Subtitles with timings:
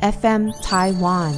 [0.00, 1.30] FM Taiwan.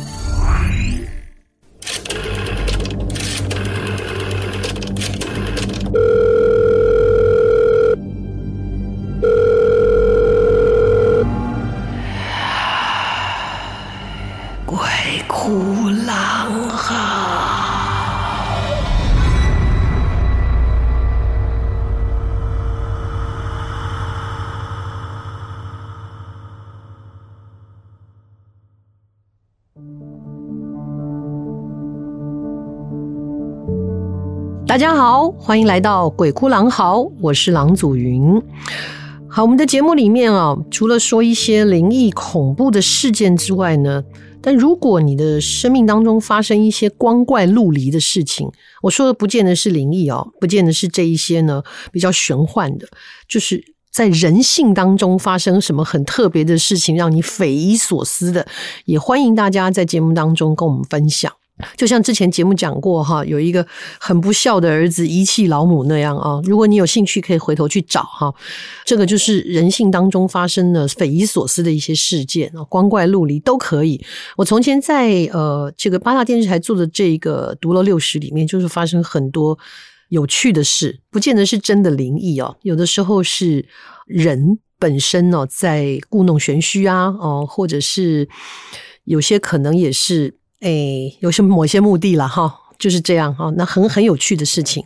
[14.65, 14.79] 鬼
[34.73, 38.43] 大家好，欢迎来到《鬼哭狼嚎》，我是郎祖筠。
[39.29, 44.03] 好，我们的节目里面啊，除了说一些灵异恐怖的事件之外呢，
[44.41, 48.51] 但如果你的生命当中发生一些光怪陆离的事情，
[48.81, 51.63] 我说的不见得是灵异哦，不见得是这一些呢
[51.93, 52.89] 比较玄幻的，
[53.29, 58.47] 就是在人性当中发生什么很特别的事情，让你匪夷所思的，
[58.87, 61.31] 也欢迎大家在节目当中跟我们分享。
[61.77, 63.67] 就像之前节目讲过哈，有一个
[63.99, 66.41] 很不孝的儿子遗弃老母那样啊。
[66.45, 68.33] 如果你有兴趣，可以回头去找哈。
[68.85, 74.05] 这个就是人性当中发生的匪夷所思的一些事件啊，光怪陆离都可以。
[74.37, 79.59] 我从前在呃这个八大电视台做的这个读了六十里面，就是发生很多
[80.09, 82.57] 有趣的事，不见得是真的灵异哦。
[82.63, 83.67] 有的时候是
[84.07, 88.29] 人本身呢在故弄玄虚啊，哦，或者是
[89.05, 90.37] 有些可能也是。
[90.63, 93.53] 哎，有些某些目的了哈，就是这样哈。
[93.57, 94.85] 那很很有趣的事情，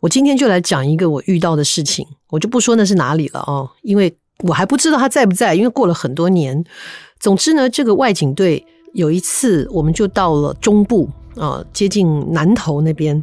[0.00, 6.62] 我今天就来讲一个我遇到的事情，我就不说那是哪里了哦，因为我还不知道他在不在，因为过了很多年。
[7.20, 13.22] 总之呢，这个外景队有一次，我们就到了中部啊，接近南投那边，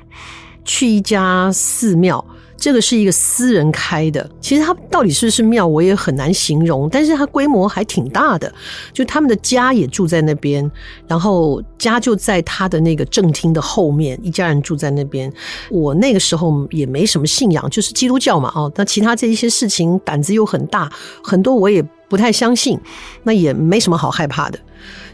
[0.64, 2.26] 去一家寺庙。
[2.60, 6.90] 这个是一个私人开的，其实它到底是不是庙，我也很难形容。
[6.90, 8.54] 但是它规模还挺大的，
[8.92, 10.70] 就他们的家也住在那边，
[11.08, 15.32] 然后家就在他的那个正厅的后面，一家人住在那边。
[15.72, 20.92] 我那个时候也没什么信仰，就是基督教嘛，哦，那其他这一些事情胆子又很大，
[21.24, 22.78] 很多我也不太相信，
[23.24, 24.60] 那也没什么好害怕的，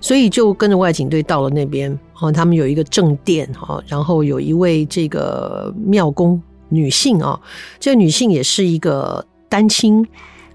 [0.02, 1.98] 所以就跟着外景队到了那边。
[2.20, 6.42] 哦，他们有一个正殿，哈，然后有一位这个庙公。
[6.70, 7.40] 女性啊，
[7.80, 10.06] 这个女性也是一个单亲，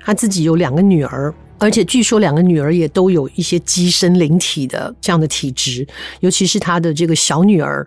[0.01, 5.87] 她自己有两个女儿，而且据说两个女儿也都有一些乩身灵体的这样的体质，
[6.21, 7.87] 尤其是她的这个小女儿，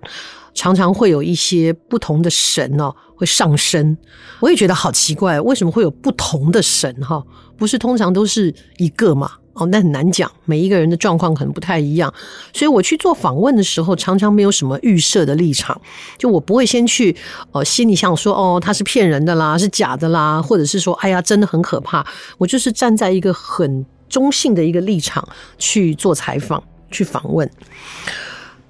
[0.54, 3.98] 常常会有一些不同的神哦会上身。
[4.40, 7.24] 我也觉得好奇怪，为什么会有不同的神哈？
[7.58, 9.32] 不是通常都是一个吗？
[9.54, 12.12] 哦，那很难讲，每一个人的状况可能不太一样，
[12.54, 15.80] 所以我去做访问的时候，常常没有什么预设的立场，
[16.18, 17.16] 就我不会先去，
[17.52, 22.06] 呃，心里想说，哦，他是骗人的啦，是假的啦，或者是说，哎呀，真的很可怕。
[22.38, 25.28] 我就是站在一个很中性的一个立场
[25.60, 27.50] 去做采访、去访问。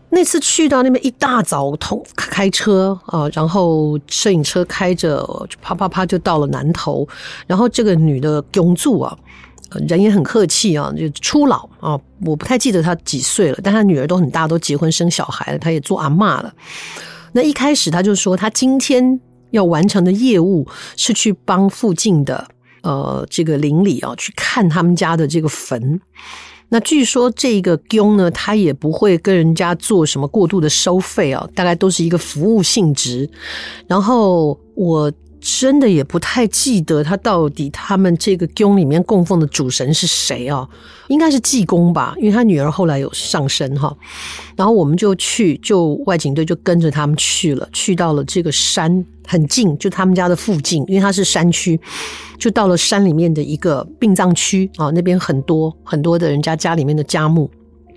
[0.09, 7.07] 那次去到那边一大早，通开车啊、然后摄影车开着，啪啪啪就到了南头，
[7.47, 9.17] 然后这个女的恭住啊。
[9.88, 16.53] 人也很客气啊，就初老啊，我不太记得他几岁了，但他女儿都很大，都结婚生小孩了，他也做阿嬷了。
[17.34, 19.19] 那一开始他就说，他今天
[19.51, 22.47] 要完成的业务是去帮附近的
[22.81, 26.00] 呃这个邻里啊去看他们家的这个坟。
[26.69, 33.29] 那据说这个宫呢，他也不会跟人家做什么过度的收费啊，大概都是一个服务性质。
[33.88, 35.12] 然后我。
[35.45, 40.65] 真的也不太记得他到底他们这个宫里面供奉的主神是谁啊？
[41.09, 43.94] 应该是济公吧，因为他女儿后来有上身哈。
[44.56, 51.77] 然后我们就去，就外景队就跟着他们去了，去到了这个山很近，就他们家的附近，因为它是山区，
[52.39, 57.51] 就到了山里面的一个殡葬区啊，那边很多很多的人家家里面的家墓。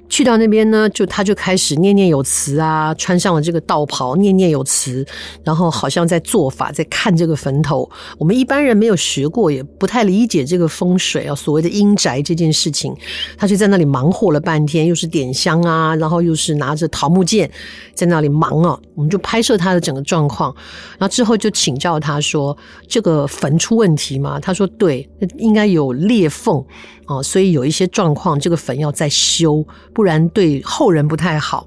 [0.09, 5.05] 去到那边呢，就他就开始念念有词啊，穿上了这个道袍，念念有词，
[5.45, 7.89] 然后好像在做法，在看这个坟头。
[8.19, 12.95] 我们一般人没有学过，也不太理解这个风水啊，所谓的阴宅这件事情。
[13.37, 17.51] 他就在那里忙活了半天，又是点香啊，然后又是拿着桃木剑
[17.95, 18.79] 在那里忙啊。
[18.95, 20.55] 我们就拍摄他的整个状况，
[20.99, 22.57] 然后之后就请教他说
[22.89, 25.07] ：“这个坟出问题吗？”他说：“对，
[25.37, 26.65] 应该有裂缝。”
[27.07, 31.67] 哦，所以有一些状况，这个坟要再修，不然对后人不太好。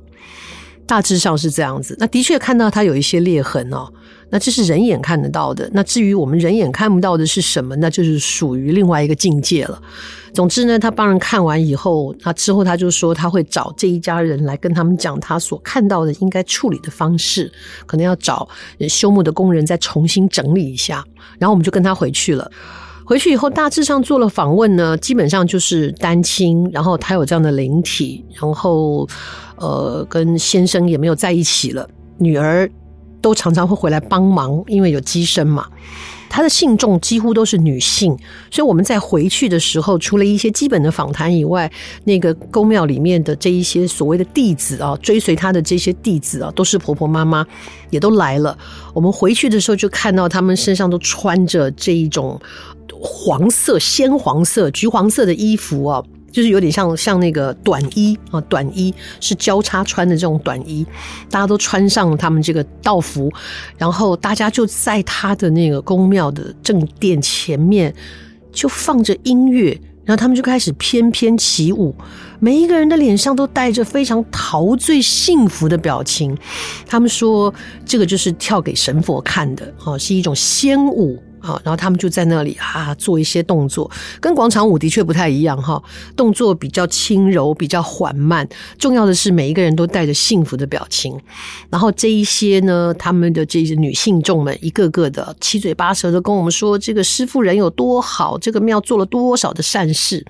[0.86, 1.96] 大致上是这样子。
[2.00, 3.88] 那的确看到它有一些裂痕哦，
[4.32, 5.70] 那这是人眼看得到的。
[5.72, 9.80] 那至于我们人眼看不到的是什么，那就是属于另外一个境界了。
[10.34, 17.52] 总之呢，他帮人看完以后，那之后他就说他会找这一家人来跟他们讲他所看到的应该处理的方式，
[17.86, 18.50] 可能要找
[18.90, 21.06] 修墓的工人再重新整理一下。
[21.38, 22.52] 然后我们就跟他回去了。
[23.10, 29.10] 回去以后，大致上做了访问呢，基本上就是单亲，然后他有这样的灵体，然后
[29.56, 31.90] 呃，跟先生也没有在一起了，
[32.20, 32.70] 女儿
[33.20, 35.66] 都常常会回来帮忙，因为有乩身嘛。
[36.32, 38.16] 他的信众几乎都是女性，
[38.52, 41.72] 所以我们在回去的时候，除了一些基本的访谈以外，
[42.04, 47.44] 那个宫庙里面的这一些所谓的弟子啊，追随他的这些弟子啊，都是婆婆妈妈，
[47.90, 48.56] 也都来了。
[48.94, 52.40] 我们回去的时候就看到他们身上都穿着这一种。
[53.02, 60.86] 黄色、鲜黄色、橘黄色的衣服啊，就是有点像像那个短衣啊，短衣是交叉穿的这种短衣，
[61.30, 63.32] 大家都穿上他们这个道服，
[63.78, 67.94] 然后大家就在他的那个宫庙的正殿前面
[68.52, 69.70] 就放着音乐，
[70.04, 71.96] 然后他们就开始翩翩起舞，
[72.40, 76.38] 每一个人的脸上都带着非常陶醉、幸福的表情。
[76.86, 77.54] 他们说
[77.86, 81.18] 这个就是跳给神佛看的啊，是一种仙舞。
[81.42, 83.90] 啊，然后他们就在那里啊做一些动作，
[84.20, 85.82] 跟广场舞的确不太一样哈，
[86.16, 88.48] 动作比较轻柔，比较缓慢。
[88.78, 91.18] 重要的是每一个人都带着幸福的表情。
[91.70, 100.26] 然后这一些呢，他们的这些女信众们，一个个的七嘴八舌的跟我们说，这个师父人有多好，这个庙做了多少的善事。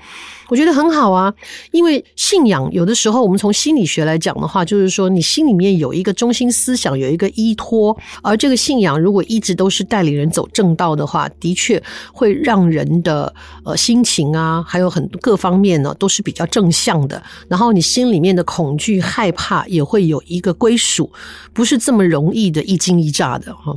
[0.47, 1.31] 我觉得很好啊，
[1.69, 11.81] 因为信仰有的时候，我们从心理学来讲的话，就是说你心里面有一个中心思想，有一个依托，而这个信仰如果一直都是带领人走正道的话，的确
[12.13, 13.33] 会让人的
[13.65, 17.21] 呃心情啊，还有很多各方面呢，都是比较正向的。
[17.47, 21.11] 然后你心里面的恐惧、害怕也会有一个归属，
[21.51, 23.75] 不是这么容易的一惊一乍的哈。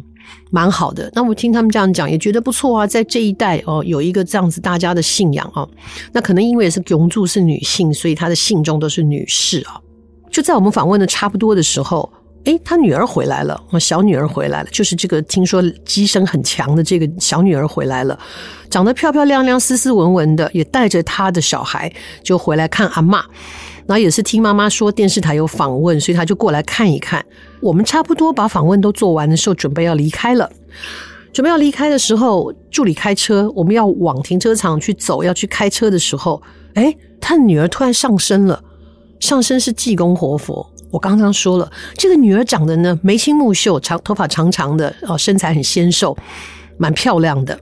[0.50, 2.86] 蛮好的，那我听他们这样讲，也觉得不错啊。
[2.86, 5.68] 在这一代哦，有一个这样子大家的信仰哦，
[6.12, 9.80] 那可能因为是永住是女性，所以她的信众都是女士啊。
[10.30, 12.10] 就在我们访问的差不多的时候，
[12.44, 18.18] 诶，他女儿回来了，小女儿回来了，就是这个听说乩身很强的这个小女儿回来了，
[18.68, 21.92] 长得漂漂亮亮、斯斯文文的，也带着她的小孩
[22.22, 23.22] 就回来看阿嬷。
[23.84, 27.24] 然后也是听妈妈说电视台有访问，所以他就过来看一看。
[27.60, 30.48] 我们差不多把访问都做完的时候，准备要离开了。
[31.32, 36.40] 准备要离开的时候，助理开车，我们要往停车场去走，要去开车的时候，
[36.74, 38.62] 诶，他女儿突然上身了，
[39.18, 40.71] 上身是济公活佛。
[40.92, 46.16] 我刚刚说了，这个女儿长得呢眉清目秀，长头发长长的，哦，身材很纤瘦，
[46.76, 47.58] 蛮漂亮的。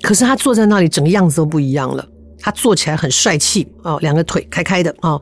[0.00, 2.04] 可是她坐在那里，整个样子都不一样了。
[2.38, 5.20] 她坐起来很帅气哦，两个腿开开的哦，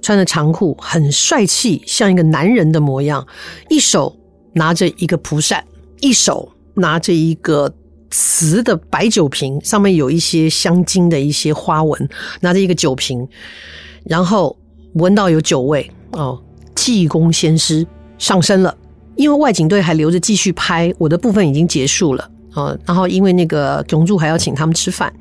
[0.00, 3.26] 穿着长裤，很帅气，像一个男人的模样。
[3.68, 4.16] 一手
[4.54, 5.64] 拿着一个蒲扇，
[6.00, 7.72] 一手拿着一个
[8.12, 12.08] 瓷的白酒瓶，上面有一些镶金的一些花纹，
[12.40, 13.26] 拿着一个酒瓶，
[14.04, 14.56] 然后
[14.94, 16.40] 闻到有酒味哦。
[16.76, 17.84] 济公先师
[18.18, 18.72] 上身了，
[19.16, 22.76] 因为外景队还留着继续拍，我的部分已经结束了啊。
[22.84, 25.12] 然后因为那个永柱还要请他们吃饭。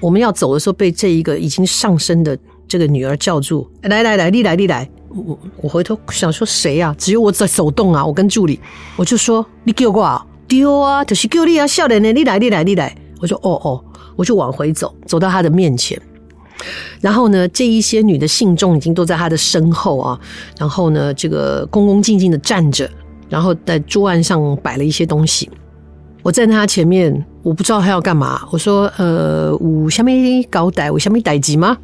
[0.00, 2.36] 我们要走的时候，被这一个已经上身的
[2.66, 6.96] 这个女儿叫住：“来来来，你来你来！”我我回头想说谁呀、啊？
[6.96, 8.04] 只有我在手动啊！
[8.04, 8.58] 我跟助理，
[8.96, 10.26] 我就说：“你叫我啊？
[10.48, 11.04] 丢啊！
[11.04, 11.66] 就是叫你啊！
[11.66, 12.10] 笑脸呢？
[12.12, 13.84] 你来你来你来！”我就哦哦，
[14.16, 16.00] 我就往回走，走到他的面前。
[17.00, 20.20] 然后呢，这一些女的信众已经都在他的身后啊。
[20.58, 22.88] 然后呢，这个恭恭敬敬的站着，
[23.28, 25.50] 然后在桌案上摆了一些东西。
[26.22, 28.42] 我站在他前面，我不知道他要干嘛。
[28.50, 30.10] 我说：“呃，有什么
[30.50, 30.88] 交代？
[30.88, 31.76] 有什么代志吗？”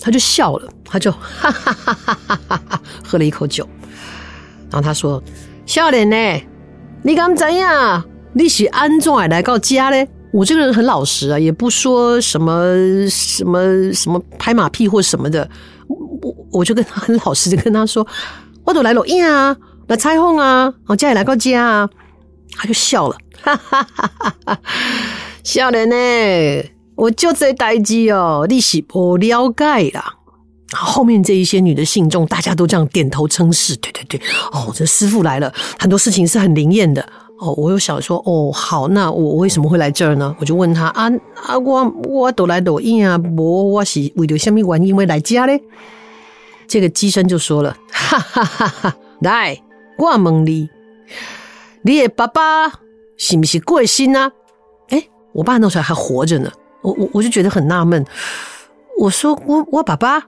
[0.00, 3.68] 他就笑了，他就哈哈哈哈哈哈，喝了一口酒，
[4.70, 5.22] 然后他说
[5.66, 6.16] ：“笑脸呢，
[7.02, 8.02] 你敢怎样？
[8.32, 12.74] 你是安怎来到家呢？”我这个人很老实啊，也不说什么
[13.08, 15.48] 什么什么拍马屁或什么的。
[15.88, 18.06] 我我就跟他很老实的跟他说
[18.64, 19.56] ：“我都来录音啊，
[19.86, 21.88] 来采访啊，我家里来到家啊。”
[22.56, 23.16] 他就笑了。
[23.40, 24.60] 哈哈哈哈哈！
[25.44, 30.14] 笑人呢，我就这代志哦，你是不了解啦。
[30.72, 34.20] 后面这一些女的信众，大家都这样点头称是，对对对，
[34.52, 37.06] 哦，这师傅来了，很多事情是很灵验的。
[37.40, 40.34] 哦，我又想说，哦，好，那我为什么会来这儿呢？
[40.40, 41.08] 我就问他啊
[41.46, 45.62] 啊，我我都来抖音啊，我我是为了什么原因会来家嘞？
[46.66, 49.56] 这个机身就说了，哈哈哈哈，来，
[49.98, 50.68] 我问你，
[51.82, 52.72] 你的爸爸
[53.16, 54.32] 是不是过身啊？
[54.88, 56.50] 哎，我爸那时候还活着呢，
[56.82, 58.04] 我我我就觉得很纳闷，
[58.98, 60.24] 我说我我爸爸。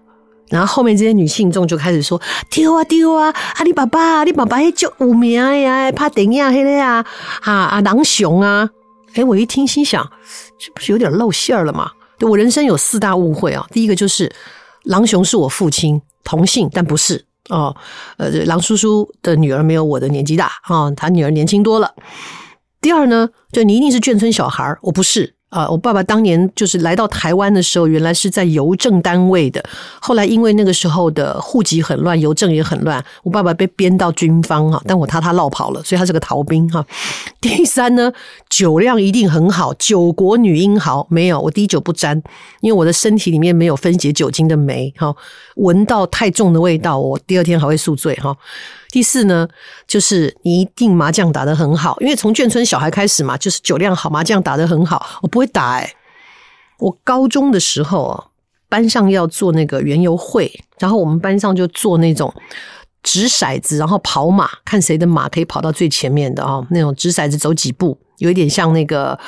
[0.51, 3.31] 然后后面这些女信众就开始说：“丢啊丢啊！
[3.31, 7.05] 啊，你爸爸，你爸爸还叫有名呀，拍电影黑的呀，
[7.43, 8.69] 啊啊，狼熊啊！
[9.15, 10.05] 哎，我一听心想，
[10.59, 11.91] 这不是有点露馅儿了吗？
[12.19, 13.67] 对，我人生有四大误会啊。
[13.71, 14.31] 第一个就是
[14.83, 17.75] 狼熊是我父亲，同姓但不是哦。
[18.19, 21.95] 呃，狼叔叔的女儿没有我的年纪大啊，哦，他女儿年轻多了。
[22.81, 29.63] 第二呢，就你一定是眷村小孩，我不是。”啊，我爸爸当年就是来到台湾的时候，原来是在邮政单位的。
[30.01, 36.85] 后来因为那个时候的户籍很乱，邮政也很乱，我爸爸被编到军方哈，但我他他落跑了，所以他是个逃兵哈。
[37.41, 38.13] 第三呢，
[38.49, 42.23] 酒量一定很好，酒国女英豪没有，我滴酒不沾，
[42.61, 45.13] 因为我的身体里面没有分解酒精的酶哈，
[45.57, 48.37] 闻到太重的味道，我第二天还会宿醉哈。
[48.93, 49.47] 第四呢，
[49.87, 55.07] 就是你一定麻将打得很好，因为从眷村小孩开始嘛，就是酒量好，麻将打得很好。
[55.23, 55.93] 我不会打哎、
[56.79, 58.25] 我高中的时候啊，
[58.69, 62.33] 班上要做那个园游会，然后我们班上就做那种
[63.03, 69.19] 掷骰子，然后跑马，看谁的马可以跑到最前面的哦，那种掷骰子走几步，有一点像那个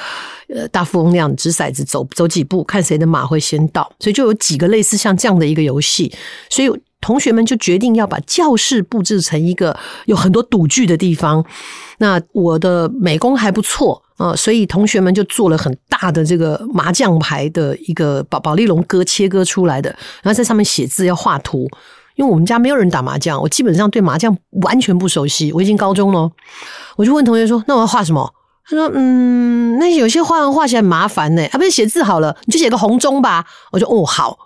[0.49, 6.13] 呃大富翁那样掷骰子走走几步，看谁的马会先到，所以就有几个类似像这样的一个游戏，
[6.49, 6.71] 所以。
[7.05, 9.77] 同学们就决定要把教室布置成一个
[10.07, 11.45] 有很多赌具的地方。
[11.99, 19.91] 那我的美工还不错啊，所以同学们就做了很大的这个麻将牌的一个宝宝丽龙哥切割出来的，
[20.23, 21.69] 然后在上面写字要画图。
[22.15, 25.51] 因为我们家没有人打麻将，我基本上对麻将完全不熟悉。
[25.53, 26.31] 我已经高中了，
[26.97, 28.33] 我就问同学说：“那我要画什么？”
[28.69, 31.43] 他说：“嗯，那有些画画起来很麻烦呢。
[31.47, 34.39] 啊，不是写字好了，你就写个红中吧。”我就哦好，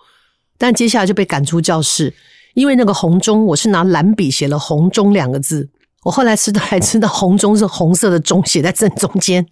[0.57, 2.15] 但接下来就被赶出教室。
[2.55, 5.69] 因为那个红中，我是拿蓝笔写了“红中”两个字。
[6.07, 9.45] 我后来知道，还知道红中是红色的中，写在正中间。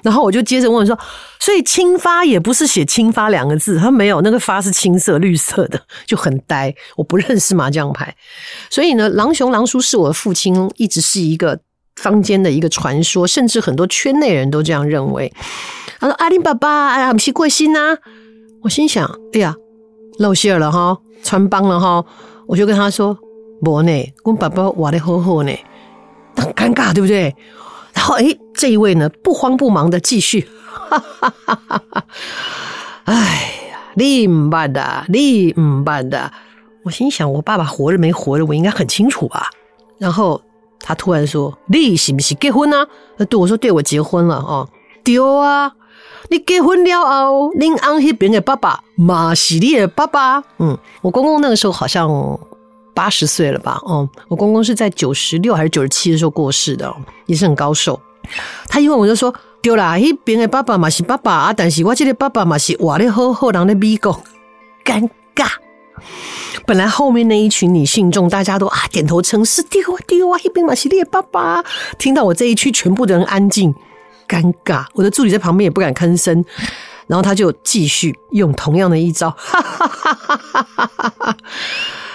[0.00, 0.96] 然后我就接着问说
[1.40, 6.72] ：“所以青发也不是写青发两个字？”他说没有，那个发是青色、绿色的，就很呆。
[6.94, 8.14] 我不认识麻将牌，
[8.70, 11.58] 所以呢，狼熊狼叔是我的父亲，一直是一个
[11.96, 15.32] 坊间的一个传说，甚至很多圈内人都这样认为。
[15.98, 17.98] 他说：“阿林爸爸，哎呀，不是贵姓呐？”
[18.62, 19.52] 我心想：“哎呀，
[20.20, 22.04] 露馅了哈，穿帮了哈。”
[22.46, 23.18] 我就跟他说
[23.60, 25.52] ：“不呢，我爸爸活得好好呢，
[26.38, 27.34] 很尴尬，对不对？”
[27.94, 32.04] 然后，诶，这一位呢，不慌不忙的继续，哈哈哈哈哈！
[33.04, 33.14] 哎
[33.70, 36.30] 呀，你唔办的，你唔办的。
[36.84, 39.50] 我心想，我爸爸活着没活着，我应该很清楚吧？
[39.98, 40.40] 然后
[40.80, 42.86] 他突然说：“你是不是结婚啊？”
[43.28, 44.68] 对我说：“对，我结婚了哦。”
[45.02, 45.72] 对啊。
[46.30, 50.42] 你结婚了后，恁翁那边的爸爸嘛是你的爸爸。
[50.58, 52.06] 嗯，我公公那个时候好像
[52.98, 53.78] 八十岁了吧？
[53.84, 56.92] 哦，我公公是在九十六还是九十七的时候过世的，
[57.26, 58.00] 也是很高寿。
[58.66, 64.20] 他一问我就说：“丢啦，那边的爸爸嘛是爸爸啊，但是我这个爸爸嘛是活的好好，人的美国。”
[64.84, 65.46] 尴尬。
[66.66, 71.64] 本来后面那一群女性众大家都啊点头称是，丢啊对啊，一边嘛是你的爸爸。
[71.98, 73.72] 听到我这一区全部的人安静。
[74.26, 76.44] 尴尬，我的助理在旁边也不敢吭声，
[77.06, 81.36] 然后他就继续用同样的一招，哈哈哈哈哈哈！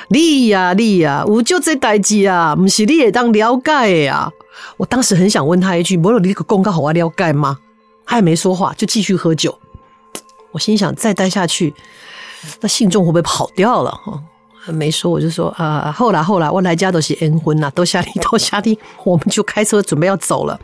[0.09, 4.31] 你呀你呀，我就这代志啊，不是你也当了解呀？
[4.77, 7.57] 我当时很想问他一句：“没有你个公告好啊了解吗？”
[8.05, 9.57] 他也没说话，就继续喝酒。
[10.51, 11.73] 我心想，再待下去，
[12.61, 13.91] 那信众会不会跑掉了？
[13.91, 14.21] 哈
[14.71, 20.57] 没说，我就说啊，后来后来，我来家都是恩婚呐，都下地 都下地，我们就开车准备要走了。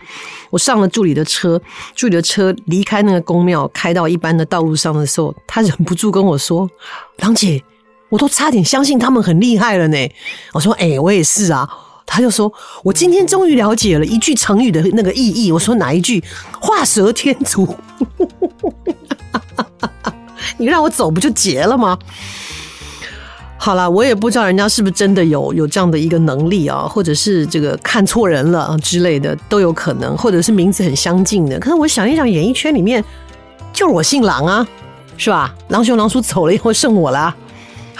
[0.49, 1.59] 我上了助理的车，
[1.95, 6.69] 助理的车离开那个宫庙，开到一般的道路上的时候，他忍不住跟我说
[7.19, 7.61] ：“郎姐，
[8.09, 9.97] 我都差点相信他们很厉害了呢。”
[10.53, 11.69] 我说：“哎，我也是啊。”
[12.11, 12.51] 他就说
[12.83, 16.23] ：“我今天终于了解了一句成语的那个意义。”我说：“哪一句？
[16.59, 17.75] 画蛇添足。
[20.57, 21.97] ”你让我走不就结了吗？
[23.57, 31.59] 好了，我也不知道人家是不是真的有有这样的一个能力啊，或者是这个看错人了之类的都有可能，或者是名字很相近的。
[31.59, 33.03] 可是我想一想，演艺圈里面
[33.71, 34.67] 就是我姓郎啊，
[35.17, 35.53] 是吧？
[35.67, 37.35] 狼熊狼叔走了以后剩我啦。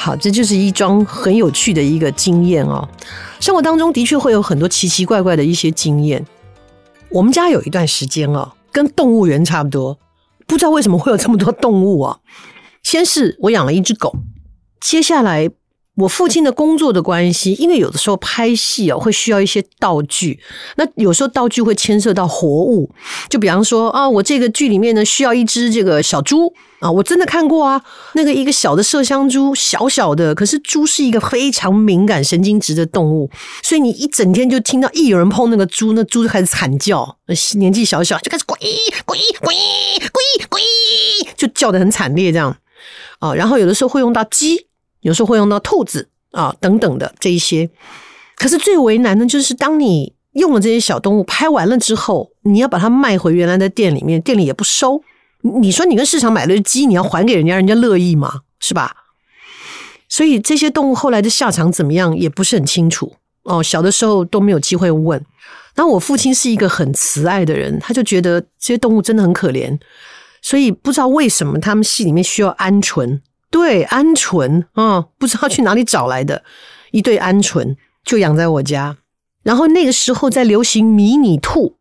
[0.02, 2.88] 好，这就是一桩很有趣的一个经验哦。
[3.42, 6.26] 生活当中的确会有很多奇奇怪怪的一些经验。
[7.10, 10.00] 我们家有一段时间哦，跟动物园差不多，
[10.48, 12.20] 不知道为什么会有这么多动物啊。
[12.82, 14.16] 先是我养了一只狗。
[14.80, 15.50] 接下来
[15.98, 20.40] 我父亲的工作的关系，因为有的时候拍戏哦，会需要一些道具。
[20.78, 22.90] 那有时候道具会牵涉到活物，
[23.28, 27.82] 就比方说啊，我这个剧里面呢需要一只这个小猪啊，我真的看过啊，
[28.14, 33.30] 那个一个小的麝香猪，小小的，可是猪是一个非常敏感、神经质的动物，
[33.62, 37.18] 所以你一整天就听到一有人碰那个猪，那猪就开始惨叫，
[37.58, 38.58] 年纪小小就开始“鬼
[39.06, 39.56] 鬼鬼
[40.00, 40.62] 鬼鬼”，
[41.38, 42.56] 就叫得很惨烈这样
[43.20, 43.34] 啊。
[43.34, 44.68] 然后有的时候会用到鸡。
[45.02, 47.70] 有时候会用到兔子啊等等的这一些，
[48.36, 55.02] 可是最为难的就是当你用了这些小动物拍完了之后，你要把它卖回原来的店里面，店里也不收。
[55.42, 58.42] 你说你跟市场买了鸡，你要还给人家，人家乐意吗？
[58.60, 58.96] 是吧？
[60.08, 63.62] 所以这些动物后来的下场怎么样也不是很清楚哦。
[63.62, 65.24] 小的时候都没有机会问。
[65.76, 69.80] 然后我父亲是一个很慈爱的人，他就觉得这些动物真的很可怜，
[70.42, 73.22] 所以不知道为什么他们戏里面需要鹌鹑。
[73.50, 76.44] 对，鹌鹑啊，不知道去哪里找来的
[76.92, 78.98] 一对鹌鹑，就养在我家。
[79.44, 81.78] 然后那个时候在流行迷你兔，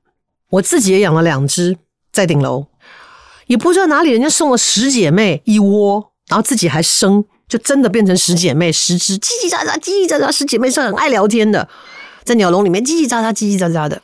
[0.51, 1.77] 我自己也养了两只
[2.13, 2.67] 在顶楼，
[3.49, 11.69] 也不知道哪里人家送了十姐妹一窝，然后自己还生，就真的变成十姐妹，十只叽叽喳喳，叽叽喳喳，十姐妹是很爱聊天的，
[12.25, 14.01] 在鸟笼里面叽叽喳喳，叽叽喳喳的。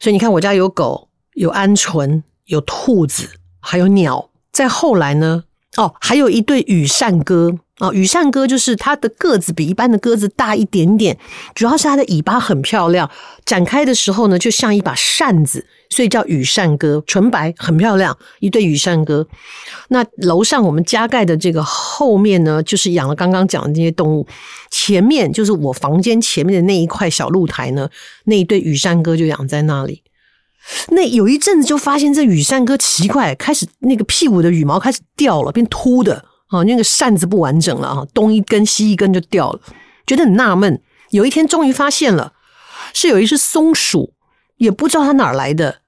[0.00, 3.28] 所以你看，我家有狗，有鹌鹑，有兔子，
[3.60, 4.30] 还有鸟。
[4.52, 5.44] 再后来呢？
[5.76, 11.18] 哦，还有一对羽扇鸽啊，羽扇鸽就是它的个子比一般的鸽子大一点点，
[11.54, 13.10] 主要是它的尾巴很漂亮，
[13.44, 19.26] 展开的时候呢，就像一把扇子，所以叫羽扇鸽，纯白很漂亮，一对羽扇鸽。
[19.88, 24.26] 那楼上我们加盖的这个后面呢，就是养了刚刚讲的这些动物，
[24.70, 27.88] 前面就是我房间前面的那一块小露台呢，
[28.24, 30.02] 那一对羽扇鸽就养在那里。
[30.90, 39.60] 那有一阵子就发现这羽扇鸽奇怪，开始那个屁股的羽毛开始掉了，变秃的啊，那个扇子不完整了啊，东一根西一根就掉了，
[40.06, 40.78] 觉得很纳闷。
[41.08, 42.34] 有一天终于发现了，
[42.92, 44.12] 是有一只松鼠，
[44.58, 45.78] 也不知道它哪儿来的。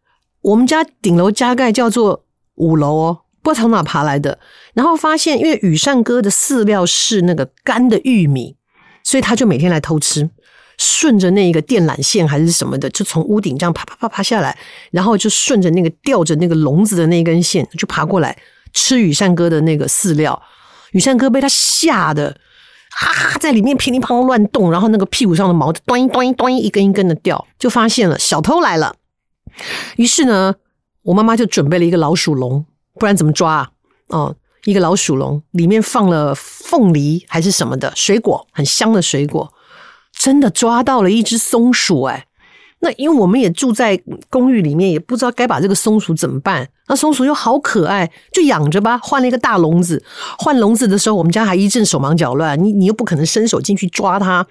[0.49, 2.25] 我们家顶楼加盖叫做
[2.55, 4.38] 五楼哦，不知道从哪爬来的。
[4.73, 8.57] 然后发现，因为羽扇哥的饲料是那个干的玉米，
[9.05, 10.31] 所以他就每天来偷吃。
[10.78, 14.57] 顺着那个电缆线还是什么的，就从屋顶这样啪啪啪爬下来，
[14.93, 18.37] 然后就顺着那个吊着那个笼子的那根线就爬过来
[18.73, 20.40] 吃羽扇哥的那个饲料。
[20.93, 22.28] 羽扇哥被他吓得
[23.00, 28.95] 啊，在里面噼里啪啦乱动，然后那个屁股上的毛端一端一端一根一根的掉，就发现了小偷来了。
[29.97, 30.54] 于是呢，
[31.02, 33.71] 我妈妈就准备了一个老鼠笼，不然怎么抓啊？
[34.08, 39.52] 哦，一个老鼠笼里面放了凤梨还是什么的水果，很香的水果。
[40.12, 42.27] 真的抓到了一只松鼠哎！
[42.80, 46.69] 那因为我们也住在公寓里面，也不知道该把这个松鼠怎么办。
[46.86, 48.97] 那松鼠又好可爱，就养着吧。
[48.99, 50.02] 换了一个大笼子，
[50.38, 52.62] 换笼子的时候，我们家还一阵手忙脚乱。
[52.62, 54.47] 你你又不可能伸手进去抓它，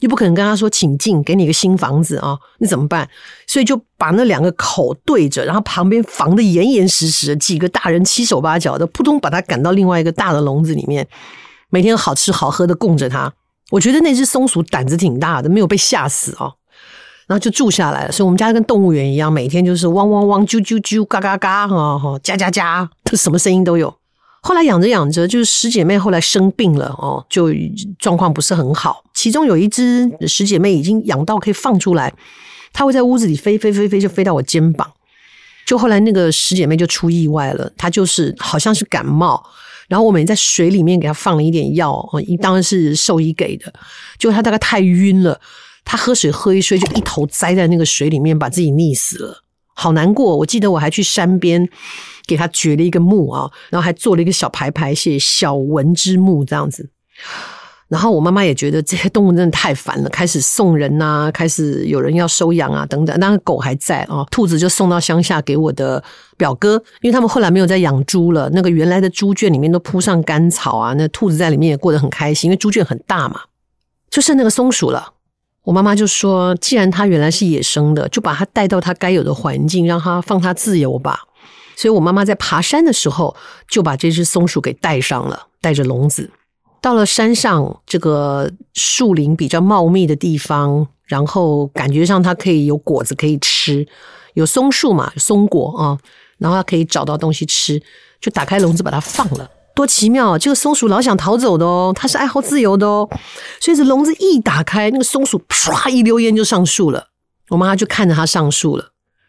[0.00, 3.08] 又不可能跟他说请进，给你一个新房子啊，那怎么办？
[3.46, 11.06] 所以就把那两个口对着，然后旁边防得严严实实，几个大人七手八脚的，扑通把它赶到另外一个大的笼子里面，
[11.70, 13.32] 每天好吃好喝的供着它。
[13.70, 16.54] 我觉得那只松鼠胆子挺大的，没有被吓死哦，
[17.26, 18.12] 然后就住下来了。
[18.12, 23.94] 所以我们家跟动物园一样，每天就是汪汪汪、啾啾啾、嘎嘎嘎、哈哈、加加加，什么声音都有。
[24.42, 27.48] 后来养着养着，就是十姐妹后来生病了哦，就
[27.98, 29.02] 状况不是很好。
[29.12, 32.12] 其中有一只十姐妹已经养到可以放出来，
[32.72, 34.88] 它会在屋子里飞飞飞飞，就飞到我肩膀。
[35.66, 39.42] 就后来那个十姐妹就出意外了，她就是好像是感冒。
[39.88, 42.08] 然后我们也在水里面给她放了一点药，
[42.40, 43.72] 当然是兽医给的。
[44.16, 45.40] 结果他大概太晕了，
[45.86, 50.36] 他喝水喝一睡就一头栽在那个水里面，把自己溺死了，好难过。
[50.36, 51.66] 我记得我还去山边
[52.26, 56.90] 给他掘了一个墓啊，然后还做了一个小牌牌，写“小文之墓”这样子。
[57.88, 63.20] 然后我妈妈也觉得这些动物真的太烦了，开始送人呐，开始有人要收养啊，等等。
[63.20, 66.02] 当然狗还在啊，兔子就送到乡下给我的
[66.36, 68.50] 表哥，因为他们后来没有再养猪了。
[68.52, 73.42] 那个原来的猪圈里面都铺上干草啊，那兔子在里面也过得很开心，因为猪圈很大嘛。
[74.10, 75.12] 就剩那个松鼠了，
[75.66, 81.24] 我妈妈就说，既然它原来是野生的，就把它带到它该有的环境，让它放它自由吧。
[81.74, 83.34] 所以我妈妈在爬山的时候，
[83.68, 86.30] 就把这只松鼠给带上了，带着笼子。
[86.80, 93.84] 到了山上，这个树林比较茂密的地方，然后感觉上它可以有果子可以吃，
[94.34, 95.98] 有松树嘛，松果啊，
[96.38, 97.82] 然后它可以找到东西吃，
[98.20, 100.38] 就打开笼子把它放了，多奇妙！
[100.38, 103.06] 这个松鼠老想逃走的哦，它是爱好自由的哦，
[103.60, 107.08] 所以这笼子一打开，那个松鼠唰一溜烟就上树了，
[107.50, 108.86] 我妈妈就看着它上树了。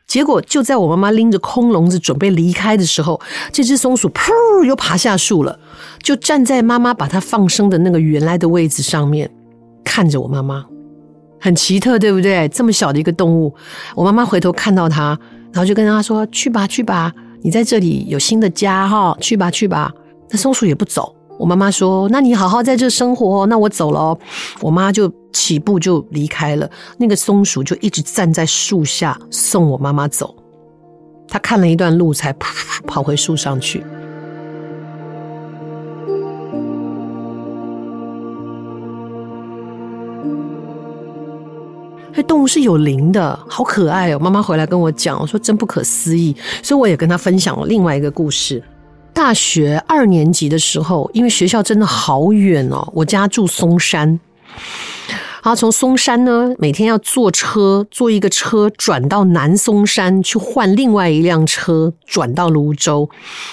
[0.07, 3.19] 结果就在我妈妈拎着空笼子准备离开的时候，
[3.51, 5.60] 这只松鼠噗又爬下树了，
[6.01, 9.29] 就站在妈妈把它放生的那个原来的位置上面。
[9.83, 10.65] 看着我妈妈，
[11.41, 12.47] 很奇特，对不对？
[12.47, 13.53] 这么小的一个动物，
[13.95, 15.19] 我妈妈回头看到它，
[15.51, 19.93] 然后就跟它说：“去吧，去吧，你在这里有新的家哈，去吧，去吧。”
[20.29, 21.13] 那松鼠也不走。
[21.39, 24.19] 我妈妈说：“那你好好在这生活，那我走了。”哦
[24.59, 30.35] 我妈就起步就离开了，那个松鼠就一直站在树下送我妈妈走。
[31.27, 33.83] 他看了一段路，才噗噗跑回树上去。
[42.15, 44.17] 这动物是有灵的，好可爱哦！
[44.17, 48.63] 妈妈回来跟我讲，我说真不可思议，所以我也跟她分享了另外一个故事。
[49.17, 54.19] 大学二年级的时候，因为学校真的好远哦，我家住嵩山。
[55.43, 63.10] 然后从松山呢，每天要坐车，坐一个车转到南松山去换另外一辆车转到泸州，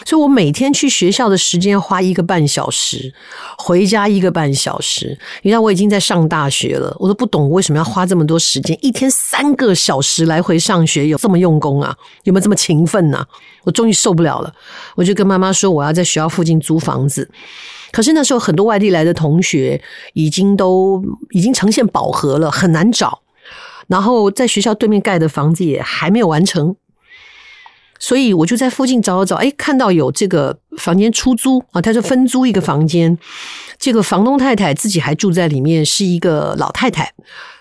[0.06, 3.12] 所以我每天去学校的时间要花一个半小时，
[3.58, 5.18] 回家一个半小时。
[5.42, 11.94] 你知道我已经在上大学了，我都不懂为什么要花这么多时间，一天三个小时来回上学，有这么用功啊？
[12.24, 13.24] 有没有这么勤奋呢？
[13.64, 14.52] 我终于受不了了，
[14.94, 17.30] 我就跟妈妈说我要在学校附近租房子。
[17.90, 19.80] 可是那时候很多外地来的同学
[20.14, 23.20] 已经都已经呈现饱和了，很难找。
[23.86, 26.74] 然后在学校对面盖的房子也还没有完成，
[27.98, 33.18] 所以我就在附近找找找，哎，看到有这个房间出租啊，他就分租一个房间。
[33.78, 37.12] 这个房东太太自己还住在里面，是一个老太太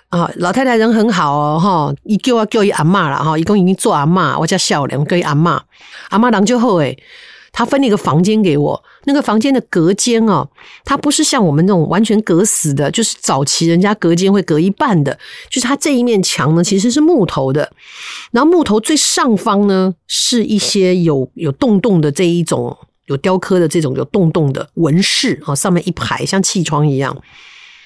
[0.09, 5.59] 啊，老太太人很好哦，哈，一叫啊叫一阿嬷了哈，一共已经做阿嬷，我叫小梁，叫一阿嬷，
[6.09, 6.97] 阿嬷人就好诶。
[7.53, 10.45] 他分了一个房间给我，那个房间的隔间啊，
[10.83, 15.17] 它不是像我们那种完全隔死的，就是早期人家隔间会隔一半的，
[15.49, 17.71] 就是它这一面墙呢其实是木头的，
[18.31, 27.15] 然后木头最上方呢是一些有有洞洞的这一种有雕刻的这种有洞洞的纹饰啊，上面一排像气窗一样。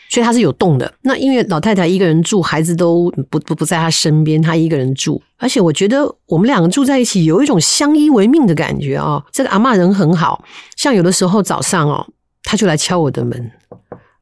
[0.09, 0.91] 所以他是有洞的。
[1.01, 5.21] 那因为老太太一个人住，孩子都不不不在她身边，她一个人住。
[5.37, 9.23] 而且我觉得我们两个住在一起，有一种相依为命的感觉啊。
[9.31, 10.43] 这个阿嬷人很好，
[10.75, 12.07] 像有的时候早上哦，
[12.43, 13.51] 她就来敲我的门。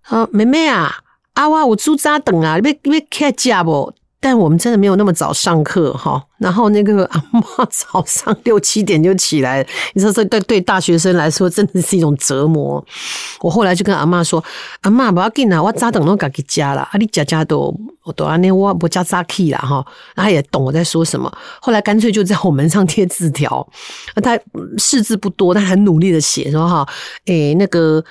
[0.02, 0.93] 啊，妹妹啊，
[1.34, 2.56] 阿娃，我住咋等啊？
[2.56, 3.93] 你别别开家不？
[4.19, 12.84] 但我们真的没有那么早上课哈，然后那个阿嬷早上六七点就起来，你说这对对大学生来说真的是一种折磨。
[13.41, 14.43] 我后来就跟阿嬷说
[14.82, 17.71] ：“阿嬷不要紧啦，我早等都赶去家了，啊你家家都
[18.04, 21.32] 我都安尼我不加早起啦哈。”他也懂我在说什么。
[21.62, 23.67] 后来干脆就在我门上贴字条，
[24.23, 24.39] 他
[24.80, 26.88] 识字不多，但很努力的写说哈，
[27.25, 28.04] 诶那个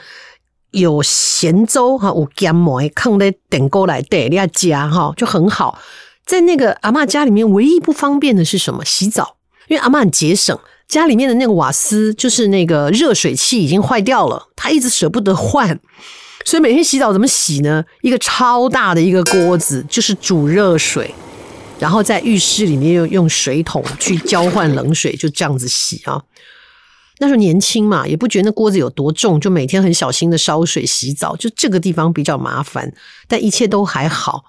[0.75, 5.79] 有咸粥哈，有咸糜，放在电锅来对，你要加哈就很好。
[6.27, 8.85] 在那个阿嬷家里面，唯一不方便的是什么？
[8.85, 9.37] 洗澡，
[9.69, 10.59] 因为阿嬷很节省，
[10.89, 15.79] 家里面的那个瓦斯就是那个热水器已经坏掉了，她一直舍不得换，
[16.45, 17.85] 所以每天洗澡怎么洗呢？
[18.03, 21.15] 一个超大的一个锅子，就是煮热水，
[21.79, 26.23] 然后在浴室里面又用水桶去交换冷水，就这样子洗啊。
[27.25, 32.93] 那时候年轻嘛，也不觉得那锅子有多重，就每天很小心的烧水洗澡，就这个地方比较麻烦，
[33.27, 34.45] 但一切都还好。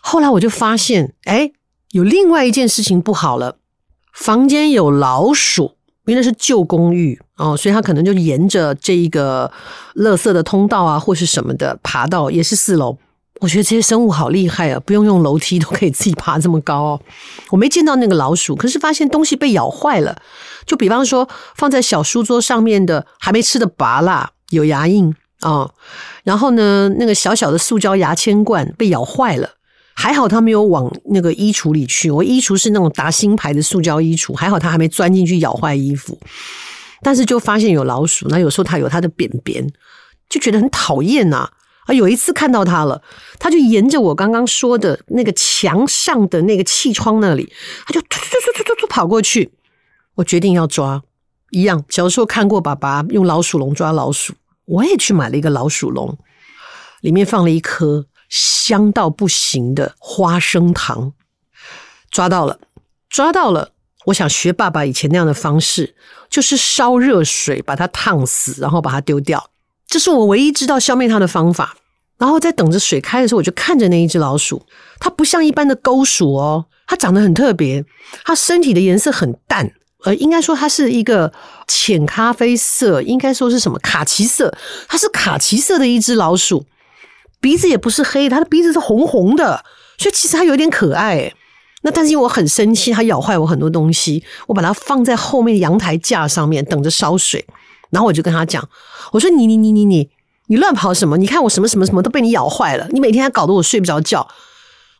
[0.00, 1.50] 后来我就发现，哎，
[1.90, 3.56] 有另外一件事情不好了，
[4.12, 5.74] 房间有老鼠，
[6.06, 9.50] 因为那是旧公寓哦，所以他可能就沿着这一个
[9.96, 12.96] 垃圾的通道啊，或是什么的爬到，也是四楼。
[13.40, 17.00] 我觉得这些生物好厉害啊，不用用楼梯都可以自己爬这么高哦。
[17.48, 20.20] 我没见到那个老鼠，可是发现东西被咬坏了，
[20.66, 25.70] 就比方说放在小书桌上面的还没吃的拔蜡有牙印啊，
[26.22, 29.50] 然后呢，那个小小的塑胶牙签罐被咬坏了。
[29.94, 36.18] 还好他没有往那个衣橱里去，我衣橱是那种达新牌的塑胶衣橱，还好他还没钻进去咬坏衣服。
[37.02, 39.66] 但是就发现有老鼠，那有时候它有它的便便，
[40.28, 41.38] 就觉得很讨厌呐。
[41.38, 41.50] 啊，
[41.92, 43.02] 有一次看到它了，
[43.38, 47.52] 他就沿着我刚刚说的那个墙上的那个气窗那里，
[47.86, 49.52] 他就突突突突突突跑过去。
[50.16, 51.02] 我决定要抓，
[51.50, 54.34] 一样，小时候看过爸爸用老鼠笼抓老鼠，
[54.66, 56.18] 我也去买了一个老鼠笼，
[57.00, 58.06] 里面放了一颗。
[58.32, 61.14] 香到不行的花生糖，
[62.12, 62.60] 抓到了，
[63.08, 63.72] 抓到了！
[64.04, 65.96] 我想学爸爸以前那样的方式，
[66.28, 69.50] 就是烧热水把它烫死，然后把它丢掉。
[69.84, 71.76] 这是我唯一知道消灭它的方法。
[72.20, 74.62] 然后在等着水开的时候，我就看着那一只老鼠，
[74.98, 77.82] 它不像一般的沟鼠哦，它长得很特别，
[78.24, 79.72] 它身体的颜色很淡，
[80.04, 81.32] 呃，应该说它是一个
[81.66, 84.54] 浅咖啡色，应该说是什么卡其色，
[84.86, 86.66] 它是卡其色的一只老鼠。
[87.40, 89.64] 鼻子也不是黑，它的鼻子是红红的，
[89.96, 91.32] 所以其实它有点可爱。
[91.80, 97.42] 那但是因为我很生气，它咬坏我很多东西，我把它放在后面阳台架上面等着烧水。
[97.88, 98.68] 然后我就跟他讲，
[99.10, 100.08] 我说你你你你你
[100.50, 101.16] 你乱跑什么？
[101.16, 104.26] 你看我什么什么什么都被你咬坏了，你每天还搞得我睡不着觉，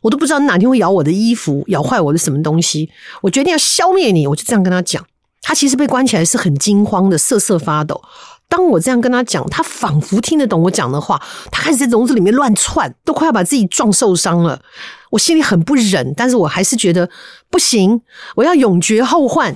[0.01, 2.89] 我都不知道你哪天会咬我的衣服，咬坏我的什么东西。
[3.21, 5.05] 我决定要消灭你，我就这样跟他讲。
[5.41, 8.01] 他其实被关起来是很惊慌的，瑟瑟发抖。
[8.47, 14.61] 当我这样跟他讲，他仿佛听得懂我讲的话，他开始在笼子里面乱窜，都快要把自己撞受伤了。
[15.09, 17.09] 我心里很不忍，但是我还是觉得
[17.49, 18.01] 不行，
[18.35, 19.53] 我要永绝后患。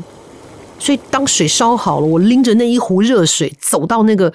[0.77, 4.33] 所以当水烧好了，我拎着那一壶热水走到那个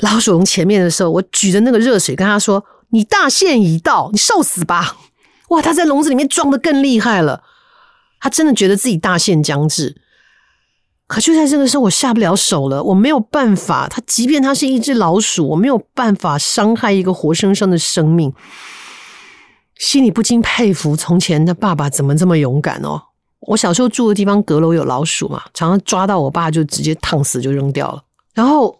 [0.00, 4.96] 老鼠笼前面的时候，我举着那个热水跟他说：“你大限已到，你受死吧！”
[5.50, 7.42] 哇，他在笼子里面撞得更厉害了，
[8.20, 10.00] 他真的觉得自己大限将至。
[11.06, 13.88] 可就在这个时候，我下不了手了，我没有办法。
[13.88, 18.32] 他即便他是一只老鼠，我没有办法伤害一个活生生的生命。
[19.76, 23.00] 心里不禁佩服从前的爸爸怎么这么勇敢哦。
[23.40, 28.02] 我小时候住的地方阁楼有老鼠嘛，常常抓到我爸就直接烫死就扔掉了。
[28.34, 28.78] 然后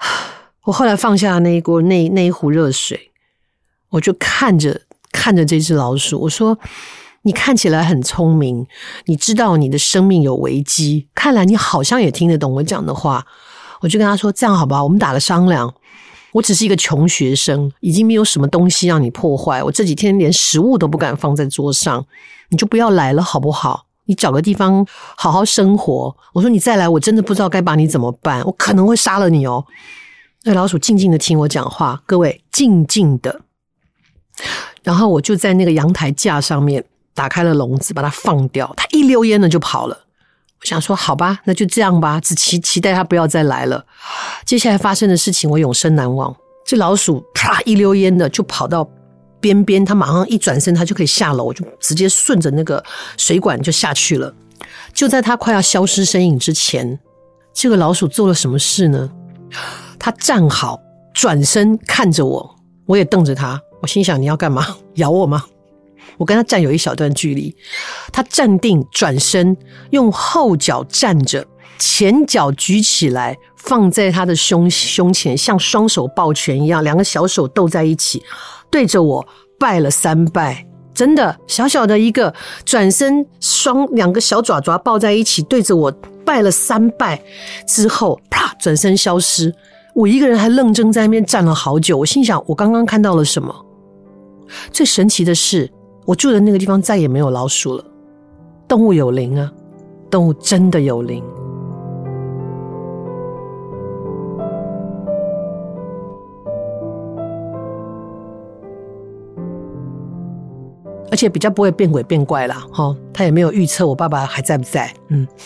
[0.64, 3.10] 我后来放下那一锅那那一壶热水，
[3.90, 4.82] 我就看着
[5.12, 6.58] 看着这只老鼠，我说。
[7.22, 8.66] 你看起来很聪明，
[9.04, 13.26] 你知道你的生命有危机，看来你好像也听得懂我讲的话。
[13.82, 15.74] 我就跟他说：“这样好吧，我们打个商量。
[16.32, 19.62] 我只是一个穷学生，已经没有什么东西让你破坏。
[19.62, 22.06] 我这几天连食物都不敢放在桌上，
[22.48, 23.84] 你就不要来了，好不好？
[24.10, 24.84] 你找个地方
[25.16, 26.14] 好好生活。
[26.34, 29.64] 我说你再来，我真的不知道该把你怎么办，我可能会杀了你哦。”
[30.44, 33.40] 那老鼠静静的听我讲话，各位静静的。
[34.82, 36.84] 然后我就在那个阳台架上面。
[37.12, 38.72] 打开了笼子，把它放掉。
[38.76, 40.06] 它一溜烟的就跑了。
[40.60, 43.84] 我想说，好吧，那就这样吧，只期期待它不要再来了。
[44.46, 46.34] 接下来发生的事情，我永生难忘。
[46.64, 48.88] 这老鼠啪一溜烟的就跑到
[49.40, 52.82] 边边，他马上一转身，他就可以下楼，就直接顺着那个
[53.16, 54.32] 水管就下去了。
[54.92, 56.98] 就在他快要消失身影之前，
[57.54, 59.10] 这个老鼠做了什么事呢？
[59.98, 60.80] 它站好，
[61.14, 63.60] 转身看着我，我也瞪着它。
[63.82, 64.76] 我心想：你要干嘛？
[64.96, 65.44] 咬我吗？
[66.18, 67.54] 我跟他站有一小段距离，
[68.12, 69.56] 他站定，转身，
[69.90, 71.46] 用后脚站着，
[71.78, 78.22] 前脚举起来，放在他的胸胸前，像双手抱拳一样，两个小手斗在一起，
[78.70, 79.26] 对着我
[79.58, 80.66] 拜了三拜。
[80.94, 82.32] 真的，小小的一个
[82.64, 85.90] 转身，双两个小爪爪抱在一起，对着我
[86.24, 87.22] 拜了三拜
[87.66, 89.54] 之后，啪，转身消失。
[89.94, 91.96] 我一个人还愣怔在那边站了好久。
[91.98, 93.54] 我心想，我刚刚看到了什么？
[94.70, 95.70] 最神奇的是。
[96.06, 97.84] 我住的那个地方再也没有老鼠了，
[98.66, 99.52] 动物有灵啊，
[100.10, 101.22] 动物真的有灵，
[111.10, 112.66] 而且比较不会变鬼变怪啦。
[112.72, 115.26] 哈，他也没有预测我爸爸还在不在，嗯。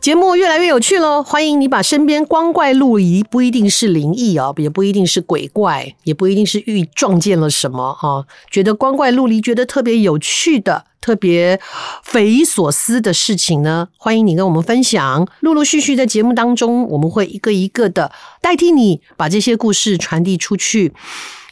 [0.00, 1.24] 节目越来越有趣喽！
[1.24, 11.60] 欢迎你把身边光怪陆离，不一定是灵异哦，也不一定是鬼怪，也不一定是遇撞见了什么哈，觉得光怪陆离，觉得特别有趣的、特别
[12.04, 15.26] 匪夷所思的事情呢，欢迎你跟我们分享。
[15.40, 20.94] 陆陆续续在节目当中，我们会一个一个的代替你把这些故事传递出去。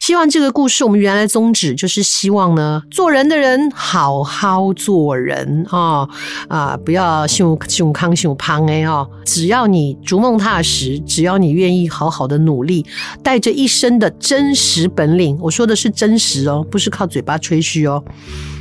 [0.06, 6.08] 希望这个故事，我们原来宗旨就是希望呢，做人的人好好做人啊
[6.46, 12.86] 啊，不要胸胸康胸胖哎哦，只要你逐梦踏实，只要你愿意好好的努力，
[13.20, 18.00] 带着一身的真实本领，我说的是真实哦，不是靠嘴巴吹嘘哦，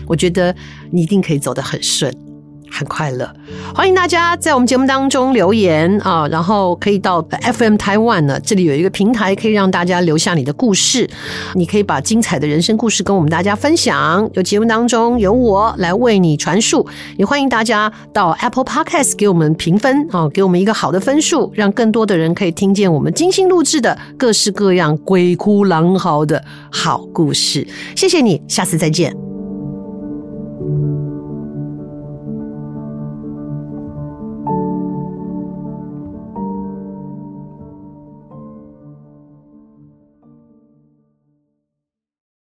[0.07, 0.55] 我觉得
[0.89, 2.11] 你一定可以走得很顺。
[2.77, 3.25] 很快乐，
[3.73, 11.09] 欢迎大家在我们节目当中留言啊，然后可以到 FM Taiwan 呢，这里有一个平台可以让大家留下你的故事，
[11.53, 16.85] 你可以把精彩的人生故事跟我们大家分享，有节目当中由我来为你传述，
[17.15, 27.65] 也欢迎大家到 Apple Podcast 给我们评分啊，给我们一个好的分数，让更多的人可以听见我们精心录制的各式各样鬼哭狼嚎的好故事。
[27.95, 29.15] 谢谢你，下次再见。